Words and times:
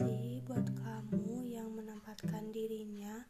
kasih 0.00 0.40
buat 0.48 0.64
kamu 0.80 1.52
yang 1.52 1.76
menempatkan 1.76 2.48
dirinya 2.56 3.20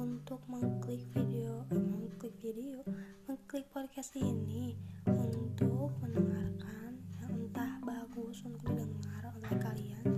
untuk 0.00 0.40
mengklik 0.48 1.04
video, 1.12 1.60
eh, 1.68 1.76
mengklik 1.76 2.32
video, 2.40 2.80
mengklik 3.28 3.68
podcast 3.68 4.16
ini 4.16 4.80
untuk 5.04 5.92
mendengarkan 6.00 6.96
yang 7.20 7.28
entah 7.36 7.68
bagus 7.84 8.40
untuk 8.48 8.64
didengar 8.64 9.28
oleh 9.28 9.54
kalian. 9.60 10.08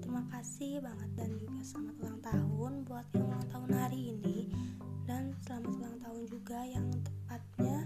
Terima 0.00 0.24
kasih 0.32 0.80
banget 0.80 1.10
dan 1.20 1.36
juga 1.36 1.60
selamat 1.60 1.94
ulang 2.00 2.20
tahun 2.24 2.72
buat 2.88 3.06
yang 3.12 3.24
ulang 3.28 3.46
tahun 3.52 3.70
hari 3.76 4.00
ini 4.16 4.38
dan 5.04 5.36
selamat 5.44 5.72
ulang 5.76 5.96
tahun 6.00 6.22
juga 6.32 6.58
yang 6.64 6.88
tepatnya 7.04 7.84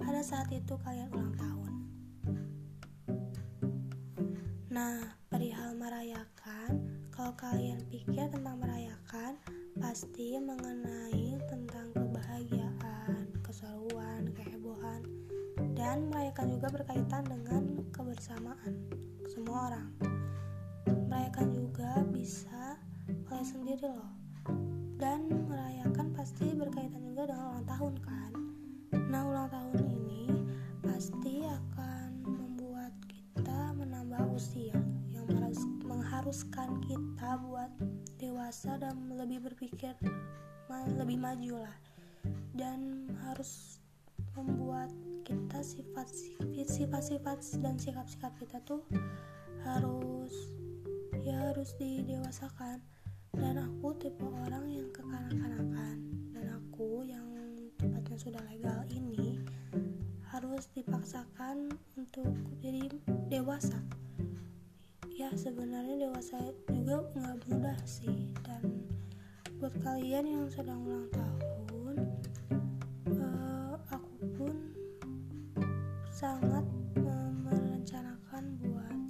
pada 0.00 0.24
saat 0.24 0.48
itu 0.48 0.72
kalian 0.88 1.12
ulang 1.12 1.36
tahun. 1.36 1.72
Nah, 4.72 5.19
perihal 5.30 5.78
merayakan 5.78 6.90
kalau 7.14 7.30
kalian 7.38 7.78
pikir 7.86 8.26
tentang 8.34 8.58
merayakan 8.58 9.38
pasti 9.78 10.34
mengenai 10.42 11.38
tentang 11.46 11.86
kebahagiaan, 11.94 13.30
keseruan, 13.38 14.26
kehebohan, 14.34 15.06
dan 15.78 16.10
merayakan 16.10 16.50
juga 16.50 16.68
berkaitan 16.74 17.22
dengan 17.30 17.62
kebersamaan 17.94 18.74
semua 19.30 19.70
orang. 19.70 19.88
Merayakan 21.06 21.54
juga 21.54 22.02
bisa 22.10 22.74
kalian 23.30 23.46
sendiri 23.46 23.86
loh. 23.86 24.10
Dan 24.98 25.30
merayakan 25.46 26.10
pasti 26.10 26.50
berkaitan 26.58 27.06
juga 27.06 27.30
dengan 27.30 27.54
ulang 27.54 27.66
tahun 27.70 27.94
kan. 28.02 28.32
Nah 29.06 29.22
ulang 29.30 29.46
tahun 29.46 29.89
mengharuskan 36.30 36.78
kita 36.86 37.42
buat 37.42 37.74
dewasa 38.22 38.78
dan 38.78 38.94
lebih 39.18 39.50
berpikir 39.50 39.98
lebih 40.94 41.18
maju 41.18 41.66
lah 41.66 41.76
dan 42.54 43.10
harus 43.26 43.82
membuat 44.38 44.94
kita 45.26 45.58
sifat 45.58 46.06
sifat-sifat 46.54 47.34
dan 47.58 47.74
sikap-sikap 47.82 48.30
kita 48.38 48.62
tuh 48.62 48.78
harus 49.66 50.54
ya 51.26 51.50
harus 51.50 51.74
didewasakan. 51.82 52.78
Dan 53.34 53.58
aku 53.58 53.98
tipe 53.98 54.22
orang 54.22 54.70
yang 54.70 54.86
kekanak-kanakan. 54.94 55.98
Dan 56.30 56.46
aku 56.46 57.10
yang 57.10 57.26
tempatnya 57.74 58.18
sudah 58.22 58.42
legal 58.46 58.86
ini 58.86 59.42
harus 60.30 60.70
dipaksakan 60.78 61.74
untuk 61.98 62.30
jadi 62.62 62.86
dewasa 63.26 63.82
ya 65.20 65.28
sebenarnya 65.36 66.08
dewasa 66.08 66.40
juga 66.72 67.04
nggak 67.12 67.36
mudah 67.52 67.76
sih. 67.84 68.32
Dan 68.40 68.88
buat 69.60 69.76
kalian 69.84 70.24
yang 70.24 70.48
sedang 70.48 70.80
ulang 70.88 71.12
tahun 71.12 71.96
uh, 73.20 73.76
aku 73.92 74.16
pun 74.40 74.56
sangat 76.08 76.64
merencanakan 77.44 78.56
buat 78.64 79.00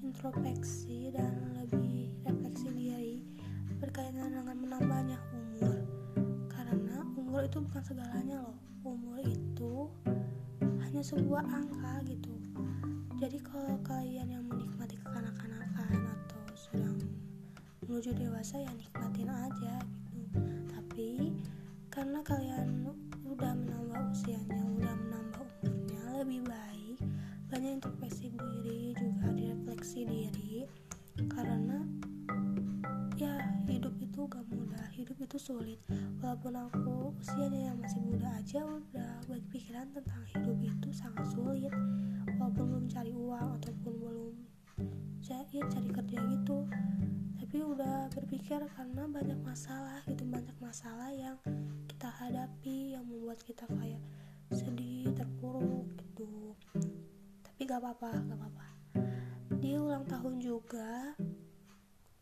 introspeksi 0.00 1.12
dan 1.12 1.36
lebih 1.60 2.16
refleksi 2.24 2.72
diri 2.72 3.16
berkaitan 3.76 4.32
dengan 4.32 4.56
menambahnya 4.56 5.20
umur. 5.36 5.84
Karena 6.48 7.04
umur 7.12 7.44
itu 7.44 7.60
bukan 7.60 7.84
segalanya 7.84 8.40
loh. 8.40 8.56
Umur 8.88 9.20
itu 9.20 9.92
hanya 10.80 11.04
sebuah 11.04 11.44
angka 11.44 12.00
gitu. 12.08 12.32
Jadi 13.22 13.38
kalau 13.38 13.78
kalian 13.86 14.34
yang 14.34 14.42
menikmati 14.50 14.81
menuju 17.92 18.16
dewasa 18.16 18.56
ya 18.56 18.72
nikmatin 18.72 19.28
aja 19.28 19.76
gitu. 20.16 20.40
Tapi 20.64 21.28
karena 21.92 22.24
kalian 22.24 22.88
udah 23.28 23.52
menambah 23.52 24.16
usianya 24.16 24.64
udah 24.80 24.96
menambah 24.96 25.44
umurnya 25.60 26.24
lebih 26.24 26.40
baik 26.40 26.96
banyak 27.52 27.76
introspeksi 27.76 28.32
diri 28.32 28.96
juga 28.96 29.28
direfleksi 29.36 30.08
diri. 30.08 30.64
Karena 31.36 31.84
ya 33.20 33.36
hidup 33.68 33.92
itu 34.00 34.24
gak 34.24 34.48
mudah 34.48 34.88
hidup 34.96 35.20
itu 35.20 35.36
sulit. 35.36 35.76
Walaupun 36.24 36.56
aku 36.56 37.12
usianya 37.20 37.76
yang 37.76 37.76
masih 37.76 38.00
muda 38.08 38.40
aja 38.40 38.64
udah 38.64 39.20
berpikiran 39.28 39.92
tentang 39.92 40.24
hidup 40.32 40.56
itu 40.64 40.88
berpikir 48.12 48.60
karena 48.76 49.08
banyak 49.08 49.40
masalah 49.40 50.04
gitu 50.04 50.28
banyak 50.28 50.52
masalah 50.60 51.08
yang 51.16 51.40
kita 51.88 52.12
hadapi 52.12 52.92
yang 52.92 53.08
membuat 53.08 53.40
kita 53.40 53.64
kayak 53.64 54.02
sedih 54.52 55.08
terpuruk 55.16 55.88
gitu. 55.96 56.52
Tapi 57.40 57.58
gak 57.64 57.80
apa-apa 57.80 58.12
gak 58.12 58.36
apa-apa. 58.36 58.66
Di 59.56 59.80
ulang 59.80 60.04
tahun 60.04 60.44
juga 60.44 61.16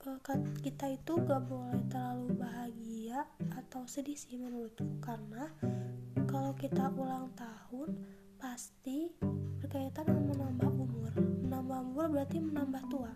eh, 0.06 0.18
kita 0.62 0.86
itu 0.94 1.12
gak 1.26 1.42
boleh 1.50 1.82
terlalu 1.90 2.38
bahagia 2.38 3.26
atau 3.58 3.82
sedih 3.90 4.14
sih 4.14 4.38
menurutku. 4.38 5.02
Karena 5.02 5.50
kalau 6.30 6.54
kita 6.54 6.86
ulang 6.94 7.34
tahun 7.34 7.98
pasti 8.38 9.10
berkaitan 9.58 10.06
dengan 10.06 10.24
menambah 10.38 10.70
umur. 10.70 11.12
Menambah 11.18 11.78
umur 11.82 12.06
berarti 12.14 12.38
menambah 12.38 12.84
tua 12.86 13.10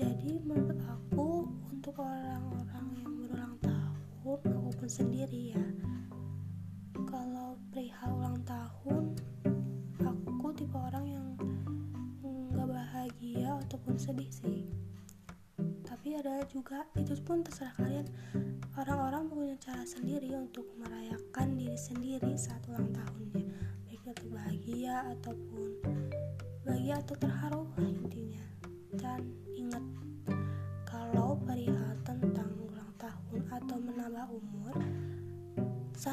jadi 0.00 0.40
menurut 0.48 0.80
aku 0.88 1.44
untuk 1.68 2.00
orang-orang 2.00 2.86
yang 3.04 3.12
berulang 3.20 3.54
tahun 3.60 4.40
aku 4.48 4.70
pun 4.80 4.88
sendiri 4.88 5.52
ya. 5.52 5.64
Kalau 7.04 7.60
perihal 7.68 8.16
ulang 8.16 8.40
tahun 8.48 9.12
aku 10.00 10.46
tipe 10.56 10.72
orang 10.72 11.04
yang 11.04 11.26
nggak 12.24 12.64
bahagia 12.64 13.60
ataupun 13.60 14.00
sedih 14.00 14.32
sih. 14.32 14.72
Tapi 15.84 16.16
ada 16.16 16.48
juga 16.48 16.88
itu 16.96 17.12
pun 17.20 17.44
terserah 17.44 17.76
kalian. 17.76 18.08
Orang-orang 18.80 19.28
punya 19.28 19.56
cara 19.60 19.84
sendiri 19.84 20.32
untuk 20.32 20.64
merayakan 20.80 21.60
diri 21.60 21.76
sendiri 21.76 22.40
saat 22.40 22.64
ulang 22.72 22.88
tahunnya. 22.96 23.52
Itu 23.92 24.16
bahagia 24.32 25.12
ataupun 25.12 25.76
bahagia 26.64 27.04
atau 27.04 27.16
terharu 27.20 27.62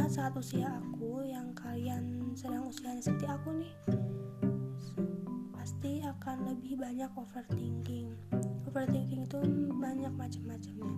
saat-saat 0.07 0.39
usia 0.39 0.71
aku 0.71 1.19
yang 1.27 1.51
kalian 1.51 2.31
sedang 2.31 2.63
usianya 2.71 3.03
seperti 3.03 3.27
aku 3.27 3.59
nih. 3.59 3.75
Pasti 5.51 5.99
akan 5.99 6.47
lebih 6.47 6.79
banyak 6.79 7.11
overthinking. 7.11 8.15
Overthinking 8.71 9.27
itu 9.27 9.39
banyak 9.75 10.07
macam-macamnya. 10.15 10.95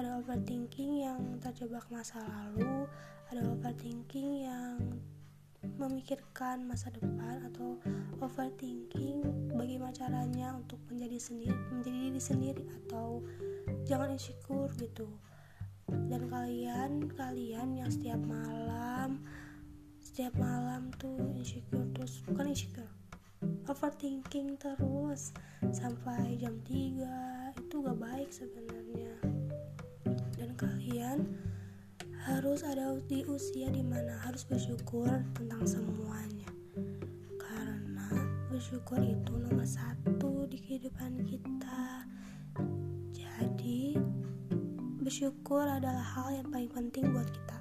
Ada 0.00 0.24
overthinking 0.24 1.04
yang 1.04 1.20
terjebak 1.44 1.84
masa 1.92 2.24
lalu 2.24 2.88
ada 3.28 3.44
overthinking 3.52 4.48
yang 4.48 4.80
memikirkan 5.76 6.64
masa 6.64 6.88
depan 6.88 7.52
atau 7.52 7.76
overthinking 8.24 9.28
bagaimana 9.60 9.92
caranya 9.92 10.56
untuk 10.56 10.80
menjadi 10.88 11.20
sendiri 11.20 11.52
menjadi 11.68 11.98
diri 12.00 12.22
sendiri 12.24 12.64
atau 12.64 13.20
jangan 13.84 14.08
insecure 14.16 14.72
gitu 14.80 15.04
dan 15.88 16.22
kalian 16.28 17.08
kalian 17.16 17.68
yang 17.76 17.90
setiap 17.90 18.20
malam 18.24 19.20
setiap 19.98 20.32
malam 20.36 20.92
tuh 21.00 21.32
insecure 21.36 21.88
terus 21.96 22.20
bukan 22.28 22.52
insecure 22.52 22.92
overthinking 23.68 24.56
terus 24.56 25.30
sampai 25.70 26.40
jam 26.40 26.56
3 26.64 27.52
itu 27.60 27.74
gak 27.84 28.00
baik 28.00 28.30
sebenarnya. 28.32 29.14
Dan 30.34 30.50
kalian 30.56 31.18
harus 32.24 32.64
ada 32.64 32.96
di 33.06 33.22
usia 33.28 33.68
di 33.68 33.84
mana 33.84 34.16
harus 34.24 34.42
bersyukur 34.48 35.08
tentang 35.36 35.62
semuanya. 35.68 36.48
Karena 37.36 38.08
bersyukur 38.48 38.98
itu 39.04 39.32
nomor 39.36 39.68
satu 39.68 40.48
di 40.48 40.58
kehidupan 40.58 41.28
kita. 41.28 42.08
Jadi 43.12 44.00
bersyukur 45.08 45.64
adalah 45.64 46.04
hal 46.04 46.28
yang 46.36 46.52
paling 46.52 46.68
penting 46.68 47.08
buat 47.16 47.24
kita 47.24 47.57